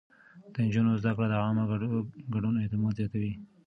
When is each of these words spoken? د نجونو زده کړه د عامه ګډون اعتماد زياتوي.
د 0.53 0.55
نجونو 0.65 0.91
زده 1.01 1.11
کړه 1.15 1.27
د 1.29 1.33
عامه 1.43 1.63
ګډون 2.33 2.53
اعتماد 2.57 2.93
زياتوي. 2.99 3.31